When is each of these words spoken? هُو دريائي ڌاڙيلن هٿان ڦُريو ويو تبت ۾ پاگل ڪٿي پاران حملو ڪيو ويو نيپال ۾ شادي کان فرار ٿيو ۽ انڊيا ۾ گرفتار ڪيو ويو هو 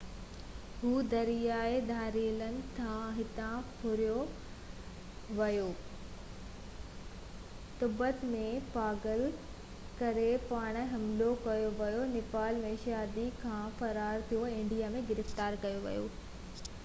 هُو 0.83 0.91
دريائي 1.09 1.75
ڌاڙيلن 1.87 2.55
هٿان 3.17 3.67
ڦُريو 3.81 4.15
ويو 5.39 5.67
تبت 7.83 8.23
۾ 8.31 8.47
پاگل 8.77 9.21
ڪٿي 9.99 10.25
پاران 10.53 10.89
حملو 10.93 11.27
ڪيو 11.45 11.67
ويو 11.83 11.99
نيپال 12.15 12.61
۾ 12.65 12.71
شادي 12.87 13.27
کان 13.43 13.77
فرار 13.83 14.25
ٿيو 14.33 14.41
۽ 14.53 14.57
انڊيا 14.63 14.91
۾ 14.97 15.05
گرفتار 15.13 15.59
ڪيو 15.67 15.85
ويو 15.87 16.09
هو 16.11 16.71